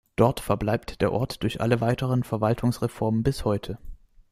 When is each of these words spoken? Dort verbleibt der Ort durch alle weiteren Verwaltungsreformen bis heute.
Dort 0.15 0.39
verbleibt 0.39 1.01
der 1.01 1.11
Ort 1.11 1.43
durch 1.43 1.61
alle 1.61 1.79
weiteren 1.79 2.23
Verwaltungsreformen 2.23 3.21
bis 3.21 3.45
heute. 3.45 3.77